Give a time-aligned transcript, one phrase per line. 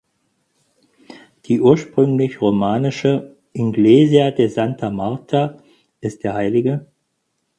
[1.45, 5.57] Die ursprünglich romanische "Iglesia de Santa Marta"
[5.99, 6.87] ist der hl.